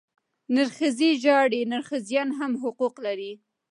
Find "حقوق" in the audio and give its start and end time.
2.63-2.95